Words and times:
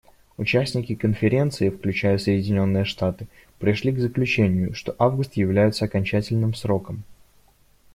Участники 0.37 0.95
Конференции, 0.95 1.69
включая 1.69 2.17
Соединенные 2.17 2.85
Штаты, 2.85 3.27
пришли 3.59 3.91
к 3.91 3.99
заключению, 3.99 4.73
что 4.73 4.95
август 4.97 5.33
является 5.35 5.85
окончательным 5.85 6.55
сроком. 6.55 7.03